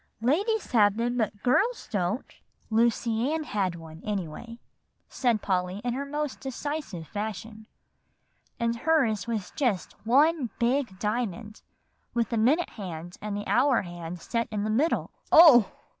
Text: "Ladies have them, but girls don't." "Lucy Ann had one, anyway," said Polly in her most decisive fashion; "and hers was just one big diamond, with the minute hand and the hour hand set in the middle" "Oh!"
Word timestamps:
"Ladies 0.21 0.71
have 0.71 0.97
them, 0.97 1.17
but 1.17 1.43
girls 1.43 1.87
don't." 1.91 2.25
"Lucy 2.71 3.31
Ann 3.31 3.43
had 3.43 3.75
one, 3.75 4.01
anyway," 4.03 4.57
said 5.07 5.43
Polly 5.43 5.79
in 5.83 5.93
her 5.93 6.07
most 6.07 6.39
decisive 6.39 7.05
fashion; 7.05 7.67
"and 8.59 8.77
hers 8.77 9.27
was 9.27 9.51
just 9.51 9.93
one 10.03 10.49
big 10.57 10.97
diamond, 10.97 11.61
with 12.15 12.29
the 12.29 12.37
minute 12.37 12.69
hand 12.71 13.17
and 13.21 13.37
the 13.37 13.45
hour 13.45 13.83
hand 13.83 14.19
set 14.19 14.47
in 14.49 14.63
the 14.63 14.71
middle" 14.71 15.11
"Oh!" 15.31 15.69